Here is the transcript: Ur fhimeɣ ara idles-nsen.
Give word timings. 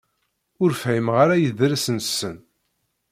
Ur 0.61 0.71
fhimeɣ 0.81 1.15
ara 1.23 1.35
idles-nsen. 1.37 2.37